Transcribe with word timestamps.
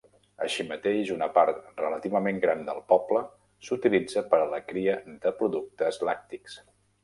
Així 0.43 0.63
mateix, 0.69 1.11
una 1.15 1.27
part 1.35 1.59
relativament 1.81 2.41
gran 2.47 2.65
del 2.71 2.81
poble 2.93 3.23
s'utilitza 3.69 4.27
per 4.35 4.43
a 4.47 4.51
la 4.57 4.63
cria 4.73 4.99
de 5.27 5.37
productes 5.43 6.05
làctics. 6.11 6.61